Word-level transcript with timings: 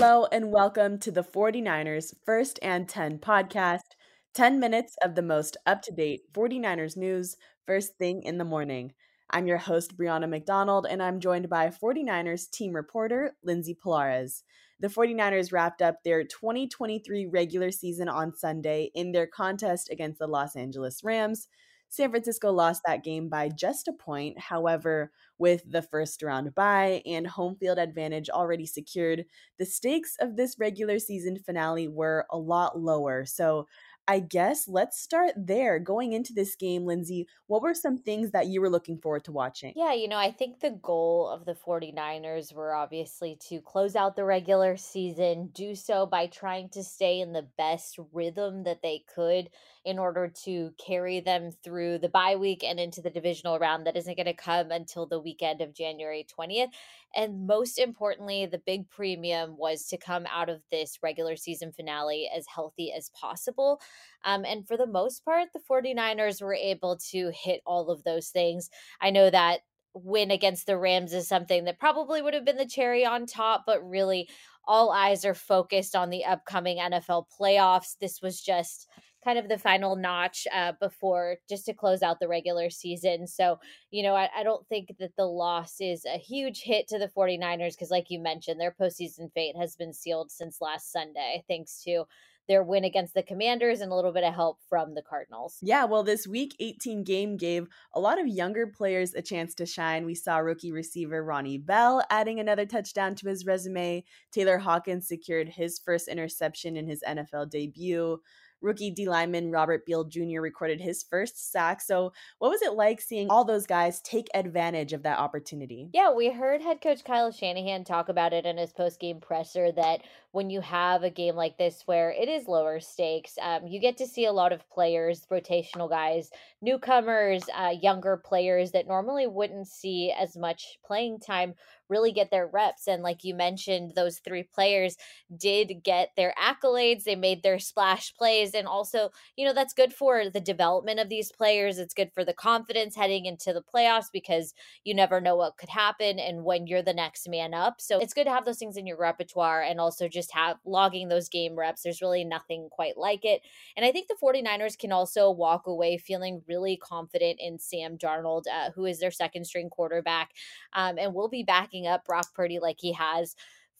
Hello 0.00 0.28
and 0.30 0.52
welcome 0.52 0.96
to 1.00 1.10
the 1.10 1.24
49ers 1.24 2.14
First 2.24 2.60
and 2.62 2.88
10 2.88 3.18
podcast. 3.18 3.96
10 4.32 4.60
minutes 4.60 4.94
of 5.02 5.16
the 5.16 5.22
most 5.22 5.56
up 5.66 5.82
to 5.82 5.92
date 5.92 6.32
49ers 6.32 6.96
news 6.96 7.34
first 7.66 7.98
thing 7.98 8.22
in 8.22 8.38
the 8.38 8.44
morning. 8.44 8.92
I'm 9.30 9.48
your 9.48 9.58
host, 9.58 9.98
Brianna 9.98 10.28
McDonald, 10.28 10.86
and 10.88 11.02
I'm 11.02 11.18
joined 11.18 11.48
by 11.48 11.70
49ers 11.70 12.48
team 12.48 12.74
reporter, 12.74 13.32
Lindsay 13.42 13.74
Polares. 13.74 14.44
The 14.78 14.86
49ers 14.86 15.52
wrapped 15.52 15.82
up 15.82 16.04
their 16.04 16.22
2023 16.22 17.26
regular 17.26 17.72
season 17.72 18.08
on 18.08 18.36
Sunday 18.36 18.92
in 18.94 19.10
their 19.10 19.26
contest 19.26 19.90
against 19.90 20.20
the 20.20 20.28
Los 20.28 20.54
Angeles 20.54 21.02
Rams. 21.02 21.48
San 21.88 22.10
Francisco 22.10 22.52
lost 22.52 22.82
that 22.86 23.02
game 23.04 23.28
by 23.28 23.48
just 23.48 23.88
a 23.88 23.92
point. 23.92 24.38
However, 24.38 25.10
with 25.38 25.62
the 25.70 25.82
first 25.82 26.22
round 26.22 26.54
bye 26.54 27.02
and 27.06 27.26
home 27.26 27.56
field 27.56 27.78
advantage 27.78 28.28
already 28.28 28.66
secured, 28.66 29.24
the 29.58 29.64
stakes 29.66 30.16
of 30.20 30.36
this 30.36 30.58
regular 30.58 30.98
season 30.98 31.38
finale 31.38 31.88
were 31.88 32.26
a 32.30 32.38
lot 32.38 32.78
lower. 32.78 33.24
So 33.24 33.66
I 34.10 34.20
guess 34.20 34.66
let's 34.66 34.98
start 34.98 35.32
there. 35.36 35.78
Going 35.78 36.14
into 36.14 36.32
this 36.32 36.56
game, 36.56 36.86
Lindsay, 36.86 37.28
what 37.46 37.60
were 37.60 37.74
some 37.74 37.98
things 37.98 38.30
that 38.30 38.46
you 38.46 38.62
were 38.62 38.70
looking 38.70 38.98
forward 38.98 39.24
to 39.24 39.32
watching? 39.32 39.74
Yeah, 39.76 39.92
you 39.92 40.08
know, 40.08 40.16
I 40.16 40.30
think 40.30 40.60
the 40.60 40.70
goal 40.70 41.28
of 41.28 41.44
the 41.44 41.54
49ers 41.54 42.54
were 42.54 42.74
obviously 42.74 43.36
to 43.50 43.60
close 43.60 43.94
out 43.94 44.16
the 44.16 44.24
regular 44.24 44.78
season, 44.78 45.50
do 45.52 45.74
so 45.74 46.06
by 46.06 46.26
trying 46.26 46.70
to 46.70 46.82
stay 46.82 47.20
in 47.20 47.34
the 47.34 47.46
best 47.58 47.98
rhythm 48.14 48.64
that 48.64 48.80
they 48.80 49.04
could 49.14 49.50
in 49.84 49.98
order 49.98 50.32
to 50.44 50.72
carry 50.84 51.20
them 51.20 51.50
through 51.62 51.98
the 51.98 52.08
bye 52.08 52.36
week 52.36 52.64
and 52.64 52.80
into 52.80 53.00
the 53.00 53.10
divisional 53.10 53.58
round 53.58 53.86
that 53.86 53.96
isn't 53.96 54.16
going 54.16 54.26
to 54.26 54.34
come 54.34 54.70
until 54.70 55.06
the 55.06 55.20
weekend 55.20 55.60
of 55.60 55.74
January 55.74 56.26
20th. 56.38 56.68
And 57.14 57.46
most 57.46 57.78
importantly, 57.78 58.46
the 58.46 58.58
big 58.58 58.90
premium 58.90 59.56
was 59.56 59.86
to 59.86 59.96
come 59.96 60.26
out 60.30 60.48
of 60.48 60.62
this 60.70 60.98
regular 61.02 61.36
season 61.36 61.72
finale 61.72 62.28
as 62.34 62.46
healthy 62.46 62.92
as 62.92 63.10
possible. 63.10 63.80
Um, 64.24 64.44
and 64.44 64.66
for 64.66 64.76
the 64.76 64.86
most 64.86 65.24
part, 65.24 65.48
the 65.52 65.60
49ers 65.70 66.42
were 66.42 66.54
able 66.54 66.98
to 67.10 67.30
hit 67.34 67.60
all 67.66 67.90
of 67.90 68.04
those 68.04 68.28
things. 68.28 68.70
I 69.00 69.10
know 69.10 69.30
that 69.30 69.60
win 69.94 70.30
against 70.30 70.66
the 70.66 70.76
Rams 70.76 71.12
is 71.12 71.28
something 71.28 71.64
that 71.64 71.80
probably 71.80 72.22
would 72.22 72.34
have 72.34 72.44
been 72.44 72.56
the 72.56 72.66
cherry 72.66 73.04
on 73.04 73.26
top, 73.26 73.64
but 73.66 73.88
really 73.88 74.28
all 74.66 74.90
eyes 74.90 75.24
are 75.24 75.34
focused 75.34 75.96
on 75.96 76.10
the 76.10 76.24
upcoming 76.24 76.78
NFL 76.78 77.24
playoffs. 77.40 77.96
This 78.00 78.20
was 78.20 78.40
just 78.40 78.88
kind 79.24 79.38
of 79.38 79.48
the 79.48 79.58
final 79.58 79.96
notch 79.96 80.46
uh, 80.54 80.72
before 80.80 81.36
just 81.48 81.66
to 81.66 81.74
close 81.74 82.02
out 82.02 82.20
the 82.20 82.28
regular 82.28 82.70
season. 82.70 83.26
So, 83.26 83.58
you 83.90 84.02
know, 84.02 84.14
I, 84.14 84.28
I 84.36 84.42
don't 84.42 84.66
think 84.68 84.94
that 85.00 85.16
the 85.16 85.24
loss 85.24 85.80
is 85.80 86.04
a 86.04 86.18
huge 86.18 86.62
hit 86.62 86.86
to 86.88 86.98
the 86.98 87.08
49ers 87.08 87.72
because, 87.72 87.90
like 87.90 88.10
you 88.10 88.20
mentioned, 88.20 88.60
their 88.60 88.74
postseason 88.78 89.32
fate 89.32 89.56
has 89.56 89.74
been 89.74 89.92
sealed 89.92 90.30
since 90.30 90.60
last 90.60 90.92
Sunday, 90.92 91.44
thanks 91.48 91.82
to 91.84 92.04
their 92.48 92.62
win 92.62 92.84
against 92.84 93.14
the 93.14 93.22
Commanders 93.22 93.80
and 93.80 93.92
a 93.92 93.94
little 93.94 94.12
bit 94.12 94.24
of 94.24 94.34
help 94.34 94.58
from 94.68 94.94
the 94.94 95.02
Cardinals. 95.02 95.58
Yeah, 95.62 95.84
well, 95.84 96.02
this 96.02 96.26
week 96.26 96.56
18 96.58 97.04
game 97.04 97.36
gave 97.36 97.68
a 97.94 98.00
lot 98.00 98.20
of 98.20 98.26
younger 98.26 98.66
players 98.66 99.14
a 99.14 99.22
chance 99.22 99.54
to 99.56 99.66
shine. 99.66 100.06
We 100.06 100.14
saw 100.14 100.38
rookie 100.38 100.72
receiver 100.72 101.22
Ronnie 101.22 101.58
Bell 101.58 102.02
adding 102.10 102.40
another 102.40 102.66
touchdown 102.66 103.14
to 103.16 103.28
his 103.28 103.46
resume. 103.46 104.04
Tayler 104.34 104.60
Hawkins 104.60 105.06
secured 105.06 105.48
his 105.48 105.78
first 105.78 106.08
interception 106.08 106.76
in 106.76 106.86
his 106.86 107.02
NFL 107.06 107.50
debut 107.50 108.20
rookie 108.60 108.90
D 108.90 109.08
lineman 109.08 109.50
Robert 109.50 109.84
Beal 109.86 110.04
Jr. 110.04 110.40
recorded 110.40 110.80
his 110.80 111.02
first 111.02 111.50
sack. 111.50 111.80
So, 111.80 112.12
what 112.38 112.50
was 112.50 112.62
it 112.62 112.74
like 112.74 113.00
seeing 113.00 113.28
all 113.30 113.44
those 113.44 113.66
guys 113.66 114.00
take 114.00 114.28
advantage 114.34 114.92
of 114.92 115.02
that 115.02 115.18
opportunity? 115.18 115.88
Yeah, 115.92 116.12
we 116.12 116.30
heard 116.30 116.62
head 116.62 116.80
coach 116.80 117.04
Kyle 117.04 117.30
Shanahan 117.30 117.84
talk 117.84 118.08
about 118.08 118.32
it 118.32 118.46
in 118.46 118.56
his 118.56 118.72
post 118.72 119.00
game 119.00 119.20
presser 119.20 119.72
that 119.72 120.02
when 120.32 120.50
you 120.50 120.60
have 120.60 121.02
a 121.02 121.10
game 121.10 121.34
like 121.34 121.56
this 121.56 121.82
where 121.86 122.10
it 122.10 122.28
is 122.28 122.46
lower 122.46 122.80
stakes, 122.80 123.38
um, 123.40 123.66
you 123.66 123.80
get 123.80 123.96
to 123.96 124.06
see 124.06 124.26
a 124.26 124.32
lot 124.32 124.52
of 124.52 124.68
players, 124.70 125.26
rotational 125.30 125.88
guys, 125.88 126.30
newcomers, 126.60 127.44
uh, 127.54 127.72
younger 127.80 128.16
players 128.16 128.72
that 128.72 128.86
normally 128.86 129.26
wouldn't 129.26 129.66
see 129.66 130.12
as 130.12 130.36
much 130.36 130.78
playing 130.84 131.18
time 131.18 131.54
really 131.88 132.12
get 132.12 132.30
their 132.30 132.46
reps. 132.46 132.86
And 132.86 133.02
like 133.02 133.24
you 133.24 133.34
mentioned, 133.34 133.92
those 133.94 134.18
three 134.18 134.42
players 134.42 134.96
did 135.36 135.82
get 135.82 136.10
their 136.16 136.34
accolades. 136.38 137.04
They 137.04 137.16
made 137.16 137.42
their 137.42 137.58
splash 137.58 138.14
plays. 138.14 138.54
And 138.54 138.66
also, 138.66 139.10
you 139.36 139.46
know, 139.46 139.54
that's 139.54 139.72
good 139.72 139.92
for 139.92 140.28
the 140.28 140.40
development 140.40 141.00
of 141.00 141.08
these 141.08 141.32
players. 141.32 141.78
It's 141.78 141.94
good 141.94 142.12
for 142.12 142.24
the 142.24 142.34
confidence 142.34 142.94
heading 142.94 143.26
into 143.26 143.52
the 143.52 143.62
playoffs 143.62 144.06
because 144.12 144.54
you 144.84 144.94
never 144.94 145.20
know 145.20 145.36
what 145.36 145.56
could 145.56 145.70
happen 145.70 146.18
and 146.18 146.44
when 146.44 146.66
you're 146.66 146.82
the 146.82 146.92
next 146.92 147.28
man 147.28 147.54
up. 147.54 147.80
So 147.80 147.98
it's 147.98 148.14
good 148.14 148.24
to 148.24 148.32
have 148.32 148.44
those 148.44 148.58
things 148.58 148.76
in 148.76 148.86
your 148.86 148.98
repertoire 148.98 149.62
and 149.62 149.80
also 149.80 150.08
just 150.08 150.17
have 150.32 150.58
logging 150.64 151.08
those 151.08 151.28
game 151.28 151.56
reps. 151.56 151.82
There's 151.82 152.02
really 152.02 152.24
nothing 152.24 152.68
quite 152.70 152.96
like 152.96 153.24
it. 153.24 153.42
And 153.76 153.84
I 153.84 153.92
think 153.92 154.08
the 154.08 154.16
49ers 154.22 154.78
can 154.78 154.92
also 154.92 155.30
walk 155.30 155.66
away 155.66 155.98
feeling 155.98 156.42
really 156.48 156.76
confident 156.76 157.38
in 157.40 157.58
Sam 157.58 157.96
Darnold, 157.96 158.44
uh, 158.52 158.70
who 158.72 158.84
is 158.84 159.00
their 159.00 159.10
second 159.10 159.46
string 159.46 159.70
quarterback 159.70 160.30
um, 160.72 160.98
and 160.98 161.14
will 161.14 161.28
be 161.28 161.42
backing 161.42 161.86
up 161.86 162.04
Brock 162.04 162.34
Purdy 162.34 162.58
like 162.58 162.76
he 162.80 162.92
has 162.92 163.34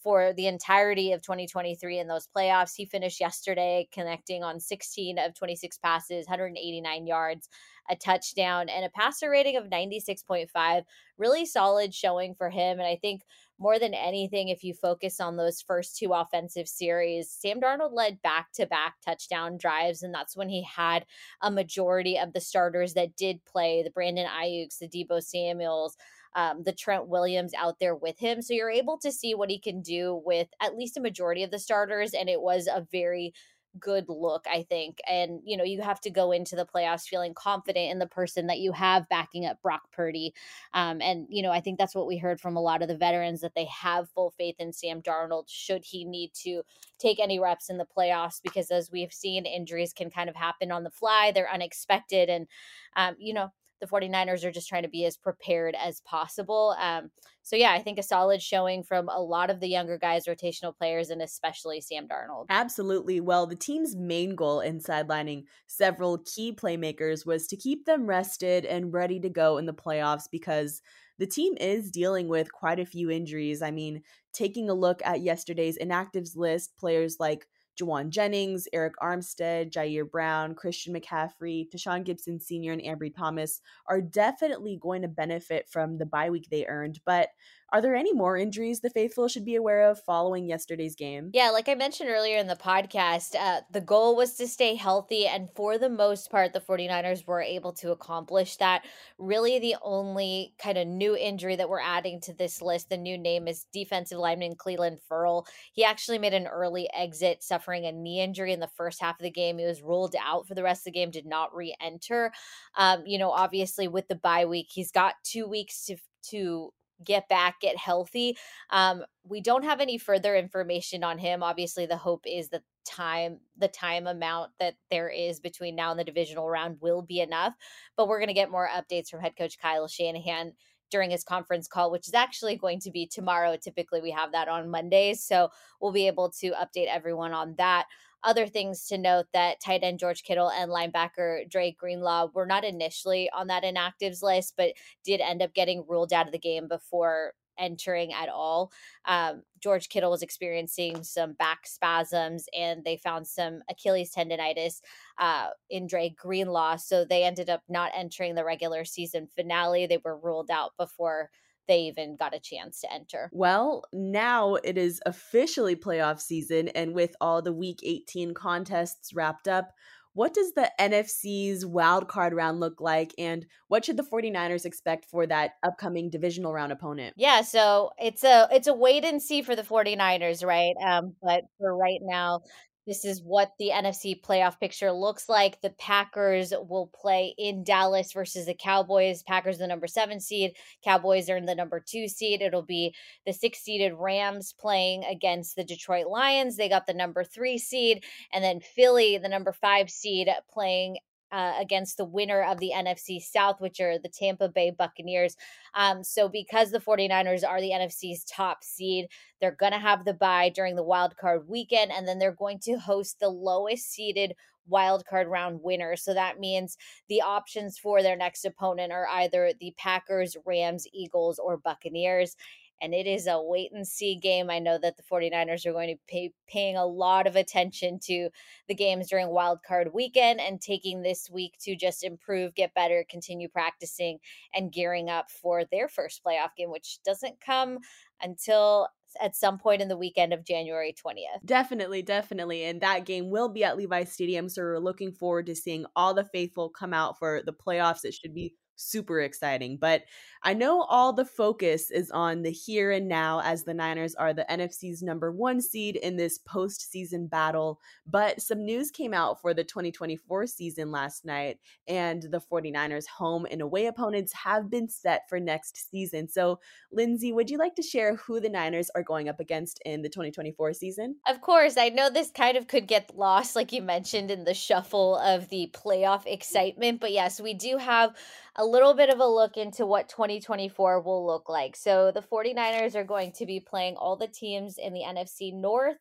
for 0.08 0.32
the 0.32 0.46
entirety 0.46 1.12
of 1.12 1.20
2023 1.20 1.98
in 1.98 2.08
those 2.08 2.26
playoffs. 2.34 2.74
He 2.74 2.86
finished 2.86 3.20
yesterday 3.20 3.86
connecting 3.92 4.42
on 4.42 4.58
16 4.58 5.18
of 5.18 5.34
26 5.34 5.76
passes, 5.76 6.26
189 6.26 7.06
yards, 7.06 7.46
a 7.90 7.94
touchdown, 7.94 8.70
and 8.70 8.86
a 8.86 8.88
passer 8.88 9.28
rating 9.28 9.58
of 9.58 9.64
96.5. 9.64 10.84
Really 11.18 11.44
solid 11.44 11.92
showing 11.92 12.34
for 12.34 12.48
him. 12.48 12.78
And 12.78 12.88
I 12.88 12.96
think 12.96 13.20
more 13.58 13.78
than 13.78 13.92
anything, 13.92 14.48
if 14.48 14.64
you 14.64 14.72
focus 14.72 15.20
on 15.20 15.36
those 15.36 15.60
first 15.60 15.98
two 15.98 16.14
offensive 16.14 16.68
series, 16.68 17.30
Sam 17.30 17.60
Darnold 17.60 17.92
led 17.92 18.22
back 18.22 18.50
to 18.54 18.64
back 18.64 18.94
touchdown 19.04 19.58
drives. 19.58 20.02
And 20.02 20.14
that's 20.14 20.34
when 20.34 20.48
he 20.48 20.62
had 20.62 21.04
a 21.42 21.50
majority 21.50 22.18
of 22.18 22.32
the 22.32 22.40
starters 22.40 22.94
that 22.94 23.14
did 23.14 23.44
play 23.44 23.82
the 23.82 23.90
Brandon 23.90 24.26
Aiyuks, 24.26 24.78
the 24.78 24.88
Deebo 24.88 25.22
Samuels 25.22 25.98
um, 26.38 26.62
the 26.62 26.72
Trent 26.82 27.08
Williams 27.08 27.52
out 27.64 27.76
there 27.80 27.96
with 27.96 28.18
him. 28.18 28.42
So 28.42 28.54
you're 28.54 28.80
able 28.82 28.98
to 28.98 29.10
see 29.10 29.34
what 29.34 29.50
he 29.50 29.58
can 29.58 29.82
do 29.82 30.22
with 30.24 30.48
at 30.60 30.76
least 30.76 30.96
a 30.96 31.00
majority 31.08 31.42
of 31.42 31.50
the 31.50 31.58
starters. 31.58 32.14
And 32.14 32.28
it 32.28 32.40
was 32.40 32.66
a 32.66 32.86
very 32.92 33.32
good 33.78 34.06
look, 34.08 34.44
I 34.50 34.62
think. 34.62 34.98
And, 35.06 35.40
you 35.44 35.56
know, 35.56 35.62
you 35.62 35.82
have 35.82 36.00
to 36.00 36.10
go 36.10 36.32
into 36.32 36.56
the 36.56 36.66
playoffs 36.66 37.06
feeling 37.06 37.34
confident 37.34 37.92
in 37.92 37.98
the 37.98 38.06
person 38.20 38.46
that 38.46 38.58
you 38.58 38.72
have 38.72 39.08
backing 39.08 39.44
up 39.46 39.60
Brock 39.62 39.82
Purdy. 39.92 40.32
Um, 40.72 41.00
and, 41.00 41.26
you 41.28 41.42
know, 41.42 41.52
I 41.52 41.60
think 41.60 41.78
that's 41.78 41.94
what 41.94 42.08
we 42.08 42.16
heard 42.16 42.40
from 42.40 42.56
a 42.56 42.62
lot 42.62 42.82
of 42.82 42.88
the 42.88 42.96
veterans 42.96 43.40
that 43.42 43.54
they 43.54 43.66
have 43.66 44.08
full 44.10 44.30
faith 44.38 44.56
in 44.58 44.72
Sam 44.72 45.02
Darnold 45.02 45.44
should 45.48 45.84
he 45.84 46.04
need 46.04 46.32
to 46.44 46.62
take 46.98 47.20
any 47.20 47.38
reps 47.38 47.68
in 47.70 47.78
the 47.78 47.86
playoffs, 47.96 48.40
because 48.42 48.70
as 48.70 48.90
we've 48.90 49.12
seen, 49.12 49.44
injuries 49.44 49.92
can 49.92 50.10
kind 50.10 50.30
of 50.30 50.36
happen 50.36 50.72
on 50.72 50.82
the 50.82 50.90
fly, 50.90 51.30
they're 51.30 51.52
unexpected. 51.52 52.28
And, 52.28 52.48
um, 52.96 53.14
you 53.18 53.34
know, 53.34 53.52
the 53.80 53.86
49ers 53.86 54.44
are 54.44 54.50
just 54.50 54.68
trying 54.68 54.82
to 54.82 54.88
be 54.88 55.04
as 55.04 55.16
prepared 55.16 55.74
as 55.74 56.00
possible. 56.00 56.76
Um, 56.78 57.10
so, 57.42 57.56
yeah, 57.56 57.72
I 57.72 57.80
think 57.80 57.98
a 57.98 58.02
solid 58.02 58.42
showing 58.42 58.82
from 58.82 59.08
a 59.08 59.20
lot 59.20 59.50
of 59.50 59.60
the 59.60 59.68
younger 59.68 59.98
guys, 59.98 60.26
rotational 60.26 60.76
players, 60.76 61.10
and 61.10 61.22
especially 61.22 61.80
Sam 61.80 62.06
Darnold. 62.08 62.46
Absolutely. 62.50 63.20
Well, 63.20 63.46
the 63.46 63.56
team's 63.56 63.94
main 63.94 64.34
goal 64.34 64.60
in 64.60 64.80
sidelining 64.80 65.44
several 65.66 66.18
key 66.18 66.52
playmakers 66.52 67.26
was 67.26 67.46
to 67.48 67.56
keep 67.56 67.84
them 67.84 68.06
rested 68.06 68.64
and 68.64 68.92
ready 68.92 69.20
to 69.20 69.28
go 69.28 69.58
in 69.58 69.66
the 69.66 69.74
playoffs 69.74 70.28
because 70.30 70.80
the 71.18 71.26
team 71.26 71.56
is 71.60 71.90
dealing 71.90 72.28
with 72.28 72.52
quite 72.52 72.80
a 72.80 72.86
few 72.86 73.10
injuries. 73.10 73.60
I 73.60 73.70
mean, 73.70 74.02
taking 74.32 74.70
a 74.70 74.74
look 74.74 75.02
at 75.04 75.20
yesterday's 75.20 75.78
inactives 75.78 76.36
list, 76.36 76.76
players 76.78 77.16
like 77.20 77.46
Jauan 77.80 78.10
Jennings, 78.10 78.66
Arik 78.74 78.92
Armstead, 79.02 79.70
Ji'Ayir 79.70 80.10
Brown, 80.10 80.54
Christian 80.54 80.94
McCaffrey, 80.94 81.68
Tashaun 81.70 82.04
Gipson 82.04 82.42
Sr., 82.42 82.72
and 82.72 82.82
Ambry 82.82 83.14
Thomas 83.14 83.60
are 83.86 84.00
definitely 84.00 84.78
going 84.80 85.02
to 85.02 85.08
benefit 85.08 85.68
from 85.68 85.98
the 85.98 86.06
bye 86.06 86.30
week 86.30 86.48
they 86.50 86.66
earned. 86.66 87.00
But 87.04 87.28
are 87.70 87.82
there 87.82 87.94
any 87.94 88.14
more 88.14 88.36
injuries 88.36 88.80
the 88.80 88.88
faithful 88.88 89.28
should 89.28 89.44
be 89.44 89.54
aware 89.54 89.90
of 89.90 90.02
following 90.02 90.46
yesterday's 90.46 90.94
game? 90.94 91.30
Yeah, 91.34 91.50
like 91.50 91.68
I 91.68 91.74
mentioned 91.74 92.08
earlier 92.08 92.38
in 92.38 92.46
the 92.46 92.56
podcast, 92.56 93.34
uh, 93.38 93.60
the 93.70 93.82
goal 93.82 94.16
was 94.16 94.34
to 94.36 94.48
stay 94.48 94.74
healthy. 94.74 95.26
And 95.26 95.50
for 95.54 95.76
the 95.76 95.90
most 95.90 96.30
part, 96.30 96.54
the 96.54 96.60
49ers 96.60 97.26
were 97.26 97.42
able 97.42 97.72
to 97.74 97.90
accomplish 97.90 98.56
that. 98.56 98.86
Really, 99.18 99.58
the 99.58 99.76
only 99.82 100.54
kind 100.58 100.78
of 100.78 100.86
new 100.86 101.14
injury 101.14 101.56
that 101.56 101.68
we're 101.68 101.80
adding 101.80 102.20
to 102.22 102.32
this 102.32 102.62
list, 102.62 102.88
the 102.88 102.96
new 102.96 103.18
name 103.18 103.46
is 103.46 103.66
defensive 103.72 104.18
lineman 104.18 104.54
Clelin 104.54 104.98
Ferrell. 105.06 105.46
He 105.72 105.84
actually 105.84 106.18
made 106.18 106.34
an 106.34 106.46
early 106.46 106.88
exit, 106.96 107.42
suffering 107.42 107.84
a 107.84 107.92
knee 107.92 108.22
injury 108.22 108.54
in 108.54 108.60
the 108.60 108.70
first 108.76 109.00
half 109.00 109.20
of 109.20 109.24
the 109.24 109.30
game. 109.30 109.58
He 109.58 109.66
was 109.66 109.82
ruled 109.82 110.14
out 110.18 110.48
for 110.48 110.54
the 110.54 110.62
rest 110.62 110.80
of 110.80 110.92
the 110.92 110.98
game, 110.98 111.10
did 111.10 111.26
not 111.26 111.54
re 111.54 111.76
enter. 111.82 112.32
Um, 112.78 113.02
you 113.06 113.18
know, 113.18 113.30
obviously, 113.30 113.88
with 113.88 114.08
the 114.08 114.14
bye 114.14 114.46
week, 114.46 114.68
he's 114.70 114.90
got 114.90 115.14
two 115.22 115.46
weeks 115.46 115.84
to 115.84 115.96
to 116.30 116.72
get 117.04 117.28
back, 117.28 117.60
get 117.60 117.76
healthy. 117.76 118.36
Um, 118.70 119.04
we 119.24 119.40
don't 119.40 119.64
have 119.64 119.80
any 119.80 119.98
further 119.98 120.34
information 120.36 121.04
on 121.04 121.18
him. 121.18 121.42
Obviously, 121.42 121.86
the 121.86 121.96
hope 121.96 122.24
is 122.26 122.48
that 122.48 122.62
time 122.84 123.38
the 123.58 123.68
time 123.68 124.06
amount 124.06 124.50
that 124.58 124.74
there 124.90 125.10
is 125.10 125.40
between 125.40 125.76
now 125.76 125.90
and 125.90 126.00
the 126.00 126.04
divisional 126.04 126.48
round 126.48 126.78
will 126.80 127.02
be 127.02 127.20
enough 127.20 127.52
but 127.98 128.08
we're 128.08 128.18
going 128.18 128.28
to 128.28 128.32
get 128.32 128.50
more 128.50 128.66
updates 128.66 129.10
from 129.10 129.20
head 129.20 129.36
coach 129.36 129.58
kyle 129.58 129.86
shanahan 129.86 130.54
during 130.90 131.10
his 131.10 131.24
conference 131.24 131.68
call, 131.68 131.90
which 131.90 132.08
is 132.08 132.14
actually 132.14 132.56
going 132.56 132.80
to 132.80 132.90
be 132.90 133.06
tomorrow. 133.06 133.56
Typically, 133.56 134.00
we 134.00 134.10
have 134.10 134.32
that 134.32 134.48
on 134.48 134.70
Mondays. 134.70 135.22
So 135.22 135.50
we'll 135.80 135.92
be 135.92 136.06
able 136.06 136.30
to 136.40 136.52
update 136.52 136.88
everyone 136.88 137.32
on 137.32 137.54
that. 137.58 137.86
Other 138.24 138.46
things 138.46 138.86
to 138.88 138.98
note 138.98 139.26
that 139.32 139.60
tight 139.60 139.82
end 139.82 139.98
George 139.98 140.22
Kittle 140.22 140.50
and 140.50 140.70
linebacker 140.70 141.48
Dre 141.48 141.72
Greenlaw 141.78 142.28
were 142.34 142.46
not 142.46 142.64
initially 142.64 143.30
on 143.30 143.46
that 143.46 143.62
inactives 143.62 144.22
list, 144.22 144.54
but 144.56 144.72
did 145.04 145.20
end 145.20 145.42
up 145.42 145.54
getting 145.54 145.84
ruled 145.88 146.12
out 146.12 146.26
of 146.26 146.32
the 146.32 146.38
game 146.38 146.68
before 146.68 147.32
entering 147.58 148.12
at 148.12 148.28
all. 148.28 148.72
Um, 149.04 149.42
George 149.60 149.88
Kittle 149.88 150.10
was 150.10 150.22
experiencing 150.22 151.02
some 151.02 151.32
back 151.34 151.66
spasms 151.66 152.46
and 152.56 152.84
they 152.84 152.96
found 152.96 153.26
some 153.26 153.60
Achilles 153.68 154.12
tendonitis 154.14 154.80
uh, 155.18 155.48
in 155.68 155.86
Dre 155.86 156.10
Greenlaw. 156.10 156.76
So 156.76 157.04
they 157.04 157.24
ended 157.24 157.50
up 157.50 157.62
not 157.68 157.92
entering 157.94 158.34
the 158.34 158.44
regular 158.44 158.84
season 158.84 159.28
finale. 159.34 159.86
They 159.86 160.00
were 160.04 160.18
ruled 160.18 160.50
out 160.50 160.72
before 160.78 161.30
they 161.68 161.82
even 161.82 162.16
got 162.16 162.34
a 162.34 162.40
chance 162.40 162.80
to 162.80 162.92
enter. 162.92 163.30
Well, 163.32 163.84
now 163.92 164.56
it 164.56 164.76
is 164.76 165.00
officially 165.06 165.76
playoff 165.76 166.20
season, 166.20 166.68
and 166.68 166.94
with 166.94 167.14
all 167.20 167.42
the 167.42 167.52
week 167.52 167.80
18 167.84 168.34
contests 168.34 169.14
wrapped 169.14 169.46
up, 169.46 169.72
what 170.18 170.34
does 170.34 170.52
the 170.54 170.68
NFC's 170.80 171.64
wild 171.64 172.08
card 172.08 172.32
round 172.32 172.58
look 172.58 172.80
like 172.80 173.14
and 173.18 173.46
what 173.68 173.84
should 173.84 173.96
the 173.96 174.02
49ers 174.02 174.64
expect 174.64 175.04
for 175.04 175.26
that 175.28 175.52
upcoming 175.62 176.10
divisional 176.10 176.52
round 176.52 176.72
opponent? 176.72 177.14
Yeah, 177.16 177.42
so 177.42 177.90
it's 177.98 178.24
a 178.24 178.48
it's 178.50 178.66
a 178.66 178.74
wait 178.74 179.04
and 179.04 179.22
see 179.22 179.42
for 179.42 179.54
the 179.54 179.62
49ers, 179.62 180.44
right? 180.44 180.74
Um 180.84 181.14
but 181.22 181.42
for 181.58 181.76
right 181.76 182.00
now, 182.02 182.40
this 182.88 183.04
is 183.04 183.22
what 183.22 183.52
the 183.58 183.70
NFC 183.72 184.18
playoff 184.18 184.58
picture 184.58 184.90
looks 184.90 185.28
like. 185.28 185.60
The 185.60 185.74
Packers 185.78 186.54
will 186.68 186.90
play 186.94 187.34
in 187.36 187.62
Dallas 187.62 188.12
versus 188.12 188.46
the 188.46 188.54
Cowboys. 188.54 189.22
Packers, 189.22 189.58
the 189.58 189.66
number 189.66 189.86
seven 189.86 190.20
seed. 190.20 190.56
Cowboys 190.82 191.28
are 191.28 191.36
in 191.36 191.44
the 191.44 191.54
number 191.54 191.80
two 191.80 192.08
seed. 192.08 192.40
It'll 192.40 192.62
be 192.62 192.94
the 193.26 193.34
six 193.34 193.58
seeded 193.58 193.92
Rams 193.92 194.54
playing 194.58 195.04
against 195.04 195.54
the 195.54 195.64
Detroit 195.64 196.06
Lions. 196.06 196.56
They 196.56 196.70
got 196.70 196.86
the 196.86 196.94
number 196.94 197.24
three 197.24 197.58
seed. 197.58 198.04
And 198.32 198.42
then 198.42 198.60
Philly, 198.60 199.18
the 199.18 199.28
number 199.28 199.52
five 199.52 199.90
seed, 199.90 200.30
playing 200.50 200.96
uh, 201.32 201.54
against 201.60 201.96
the 201.96 202.04
winner 202.04 202.42
of 202.42 202.58
the 202.58 202.72
NFC 202.74 203.20
South, 203.20 203.60
which 203.60 203.80
are 203.80 203.98
the 203.98 204.08
Tampa 204.08 204.48
Bay 204.48 204.70
Buccaneers. 204.70 205.36
Um, 205.74 206.02
so, 206.04 206.28
because 206.28 206.70
the 206.70 206.80
49ers 206.80 207.46
are 207.46 207.60
the 207.60 207.70
NFC's 207.70 208.24
top 208.24 208.64
seed, 208.64 209.06
they're 209.40 209.52
going 209.52 209.72
to 209.72 209.78
have 209.78 210.04
the 210.04 210.14
bye 210.14 210.50
during 210.54 210.76
the 210.76 210.82
wild 210.82 211.16
card 211.16 211.48
weekend, 211.48 211.92
and 211.92 212.06
then 212.06 212.18
they're 212.18 212.32
going 212.32 212.58
to 212.60 212.78
host 212.78 213.20
the 213.20 213.28
lowest 213.28 213.90
seeded 213.90 214.34
wild 214.68 215.04
card 215.06 215.26
round 215.28 215.60
winner. 215.62 215.96
So 215.96 216.14
that 216.14 216.38
means 216.38 216.76
the 217.08 217.22
options 217.22 217.78
for 217.78 218.02
their 218.02 218.16
next 218.16 218.44
opponent 218.44 218.92
are 218.92 219.08
either 219.08 219.52
the 219.58 219.74
Packers, 219.76 220.36
Rams, 220.44 220.86
Eagles, 220.92 221.38
or 221.38 221.56
Buccaneers 221.56 222.36
and 222.80 222.94
it 222.94 223.06
is 223.06 223.26
a 223.26 223.40
wait 223.40 223.72
and 223.72 223.86
see 223.86 224.14
game. 224.14 224.50
I 224.50 224.58
know 224.58 224.78
that 224.78 224.96
the 224.96 225.02
49ers 225.02 225.66
are 225.66 225.72
going 225.72 225.88
to 225.88 226.00
be 226.10 226.32
paying 226.46 226.76
a 226.76 226.86
lot 226.86 227.26
of 227.26 227.36
attention 227.36 227.98
to 228.04 228.30
the 228.68 228.74
games 228.74 229.08
during 229.08 229.28
wild 229.28 229.62
card 229.66 229.92
weekend 229.92 230.40
and 230.40 230.60
taking 230.60 231.02
this 231.02 231.28
week 231.30 231.54
to 231.62 231.76
just 231.76 232.04
improve, 232.04 232.54
get 232.54 232.74
better, 232.74 233.04
continue 233.08 233.48
practicing 233.48 234.18
and 234.54 234.72
gearing 234.72 235.08
up 235.08 235.30
for 235.30 235.64
their 235.64 235.88
first 235.88 236.22
playoff 236.24 236.54
game, 236.56 236.70
which 236.70 236.98
doesn't 237.04 237.40
come 237.40 237.78
until 238.22 238.88
at 239.20 239.36
some 239.36 239.58
point 239.58 239.82
in 239.82 239.88
the 239.88 239.96
weekend 239.96 240.32
of 240.32 240.44
January 240.44 240.94
20th. 240.94 241.44
Definitely, 241.44 242.02
definitely. 242.02 242.64
And 242.64 242.80
that 242.80 243.06
game 243.06 243.30
will 243.30 243.48
be 243.48 243.64
at 243.64 243.76
Levi 243.76 244.04
Stadium. 244.04 244.48
So 244.48 244.62
we're 244.62 244.78
looking 244.78 245.12
forward 245.12 245.46
to 245.46 245.54
seeing 245.54 245.86
all 245.96 246.14
the 246.14 246.24
faithful 246.24 246.68
come 246.68 246.92
out 246.92 247.18
for 247.18 247.42
the 247.44 247.52
playoffs. 247.52 248.04
It 248.04 248.14
should 248.14 248.34
be 248.34 248.54
super 248.78 249.20
exciting. 249.20 249.76
But 249.80 250.04
I 250.42 250.54
know 250.54 250.82
all 250.82 251.12
the 251.12 251.24
focus 251.24 251.90
is 251.90 252.10
on 252.10 252.42
the 252.42 252.50
here 252.50 252.92
and 252.92 253.08
now 253.08 253.40
as 253.40 253.64
the 253.64 253.74
Niners 253.74 254.14
are 254.14 254.32
the 254.32 254.46
NFC's 254.48 255.02
number 255.02 255.32
one 255.32 255.60
seed 255.60 255.96
in 255.96 256.16
this 256.16 256.38
postseason 256.38 257.28
battle. 257.28 257.80
But 258.06 258.40
some 258.40 258.64
news 258.64 258.90
came 258.90 259.12
out 259.12 259.40
for 259.40 259.52
the 259.52 259.64
2024 259.64 260.46
season 260.46 260.92
last 260.92 261.24
night, 261.24 261.58
and 261.86 262.22
the 262.22 262.40
49ers' 262.40 263.06
home 263.06 263.46
and 263.50 263.60
away 263.60 263.86
opponents 263.86 264.32
have 264.32 264.70
been 264.70 264.88
set 264.88 265.28
for 265.28 265.40
next 265.40 265.90
season. 265.90 266.28
So, 266.28 266.60
Lindsay, 266.92 267.32
would 267.32 267.50
you 267.50 267.58
like 267.58 267.74
to 267.76 267.82
share 267.82 268.16
who 268.16 268.40
the 268.40 268.48
Niners 268.48 268.90
are 268.94 269.02
going 269.02 269.28
up 269.28 269.40
against 269.40 269.80
in 269.84 270.02
the 270.02 270.08
2024 270.08 270.72
season? 270.74 271.16
Of 271.26 271.40
course. 271.40 271.76
I 271.76 271.88
know 271.88 272.10
this 272.10 272.30
kind 272.30 272.56
of 272.56 272.68
could 272.68 272.86
get 272.86 273.16
lost, 273.16 273.56
like 273.56 273.72
you 273.72 273.82
mentioned, 273.82 274.30
in 274.30 274.44
the 274.44 274.54
shuffle 274.54 275.16
of 275.16 275.48
the 275.48 275.72
playoff 275.74 276.22
excitement. 276.26 277.00
But 277.00 277.12
yes, 277.12 277.40
we 277.40 277.54
do 277.54 277.78
have 277.78 278.14
a 278.56 278.64
little 278.68 278.94
bit 278.94 279.10
of 279.10 279.20
a 279.20 279.26
look 279.26 279.56
into 279.56 279.86
what 279.86 280.08
2024 280.08 281.00
will 281.00 281.26
look 281.26 281.48
like. 281.48 281.76
So 281.76 282.12
the 282.12 282.22
49ers 282.22 282.94
are 282.94 283.04
going 283.04 283.32
to 283.32 283.46
be 283.46 283.60
playing 283.60 283.96
all 283.96 284.16
the 284.16 284.28
teams 284.28 284.78
in 284.78 284.92
the 284.92 285.02
NFC 285.02 285.52
North, 285.52 285.96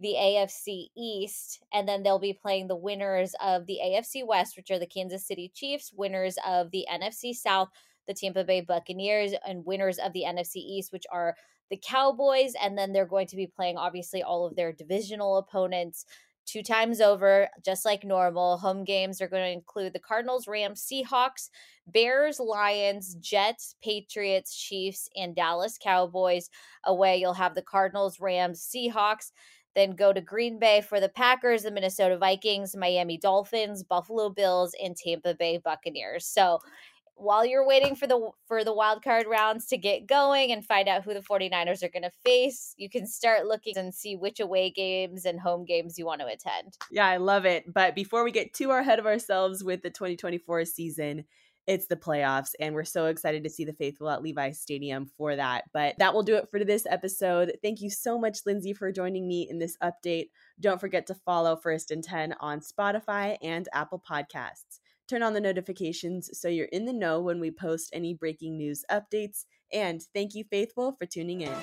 the 0.00 0.14
AFC 0.18 0.88
East, 0.96 1.62
and 1.72 1.88
then 1.88 2.02
they'll 2.02 2.18
be 2.18 2.38
playing 2.40 2.68
the 2.68 2.76
winners 2.76 3.34
of 3.42 3.66
the 3.66 3.78
AFC 3.84 4.26
West, 4.26 4.56
which 4.56 4.70
are 4.70 4.78
the 4.78 4.86
Kansas 4.86 5.26
City 5.26 5.50
Chiefs, 5.54 5.92
winners 5.94 6.36
of 6.46 6.70
the 6.70 6.86
NFC 6.92 7.34
South, 7.34 7.68
the 8.06 8.14
Tampa 8.14 8.44
Bay 8.44 8.60
Buccaneers, 8.60 9.32
and 9.46 9.64
winners 9.64 9.98
of 9.98 10.12
the 10.12 10.24
NFC 10.26 10.56
East, 10.56 10.92
which 10.92 11.04
are 11.12 11.36
the 11.70 11.80
Cowboys. 11.82 12.54
And 12.60 12.76
then 12.76 12.92
they're 12.92 13.06
going 13.06 13.28
to 13.28 13.36
be 13.36 13.46
playing, 13.46 13.76
obviously, 13.76 14.22
all 14.22 14.46
of 14.46 14.56
their 14.56 14.72
divisional 14.72 15.38
opponents 15.38 16.04
two 16.46 16.62
times 16.62 17.00
over, 17.00 17.48
just 17.64 17.84
like 17.84 18.04
normal. 18.04 18.58
Home 18.58 18.84
games 18.84 19.20
are 19.20 19.28
going 19.28 19.44
to 19.44 19.52
include 19.52 19.92
the 19.92 19.98
Cardinals, 19.98 20.46
Rams, 20.46 20.86
Seahawks, 20.90 21.48
Bears, 21.86 22.40
Lions, 22.40 23.14
Jets, 23.16 23.76
Patriots, 23.82 24.56
Chiefs, 24.56 25.08
and 25.16 25.34
Dallas 25.34 25.78
Cowboys. 25.82 26.50
Away, 26.84 27.18
you'll 27.18 27.34
have 27.34 27.54
the 27.54 27.62
Cardinals, 27.62 28.20
Rams, 28.20 28.60
Seahawks. 28.60 29.32
Then 29.74 29.96
go 29.96 30.12
to 30.12 30.20
Green 30.20 30.58
Bay 30.58 30.80
for 30.80 31.00
the 31.00 31.08
Packers, 31.08 31.64
the 31.64 31.70
Minnesota 31.70 32.16
Vikings, 32.16 32.76
Miami 32.76 33.18
Dolphins, 33.18 33.82
Buffalo 33.82 34.30
Bills, 34.30 34.72
and 34.82 34.96
Tampa 34.96 35.34
Bay 35.34 35.58
Buccaneers. 35.58 36.26
So 36.26 36.60
while 37.16 37.46
you're 37.46 37.66
waiting 37.66 37.94
for 37.94 38.06
the 38.06 38.30
for 38.46 38.64
the 38.64 38.74
wild 38.74 39.02
card 39.02 39.26
rounds 39.26 39.66
to 39.66 39.76
get 39.76 40.06
going 40.06 40.52
and 40.52 40.64
find 40.64 40.88
out 40.88 41.04
who 41.04 41.14
the 41.14 41.20
49ers 41.20 41.82
are 41.82 41.88
going 41.88 42.02
to 42.02 42.10
face 42.24 42.74
you 42.76 42.90
can 42.90 43.06
start 43.06 43.46
looking 43.46 43.76
and 43.76 43.94
see 43.94 44.16
which 44.16 44.40
away 44.40 44.70
games 44.70 45.24
and 45.24 45.40
home 45.40 45.64
games 45.64 45.98
you 45.98 46.06
want 46.06 46.20
to 46.20 46.26
attend. 46.26 46.76
Yeah 46.90 47.06
i 47.06 47.16
love 47.16 47.44
it. 47.44 47.72
But 47.72 47.94
before 47.94 48.24
we 48.24 48.32
get 48.32 48.52
too 48.52 48.70
ahead 48.70 48.98
of 48.98 49.06
ourselves 49.06 49.62
with 49.62 49.82
the 49.82 49.90
2024 49.90 50.64
season 50.64 51.24
it's 51.66 51.86
the 51.86 51.96
playoffs 51.96 52.50
and 52.60 52.74
we're 52.74 52.84
so 52.84 53.06
excited 53.06 53.42
to 53.42 53.50
see 53.50 53.64
the 53.64 53.72
faithful 53.72 54.10
at 54.10 54.22
levi 54.22 54.50
stadium 54.50 55.06
for 55.16 55.34
that. 55.34 55.64
But 55.72 55.94
that 55.98 56.12
will 56.12 56.22
do 56.22 56.36
it 56.36 56.48
for 56.50 56.62
this 56.62 56.84
episode. 56.88 57.56
Thank 57.62 57.80
you 57.80 57.88
so 57.90 58.18
much 58.18 58.40
lindsay 58.44 58.74
for 58.74 58.92
joining 58.92 59.26
me 59.26 59.48
in 59.48 59.58
this 59.58 59.76
update. 59.82 60.28
Don't 60.60 60.80
forget 60.80 61.06
to 61.06 61.14
follow 61.14 61.56
first 61.56 61.90
and 61.90 62.04
10 62.04 62.34
on 62.40 62.60
spotify 62.60 63.36
and 63.42 63.68
apple 63.72 64.02
podcasts 64.06 64.80
Turn 65.08 65.22
on 65.22 65.34
the 65.34 65.40
notifications 65.40 66.30
so 66.32 66.48
you're 66.48 66.66
in 66.66 66.86
the 66.86 66.92
know 66.92 67.20
when 67.20 67.38
we 67.40 67.50
post 67.50 67.90
any 67.92 68.14
breaking 68.14 68.56
news 68.56 68.84
updates. 68.90 69.44
And 69.72 70.02
thank 70.14 70.34
you, 70.34 70.44
Faithful, 70.44 70.96
for 70.98 71.06
tuning 71.06 71.42
in. 71.42 71.54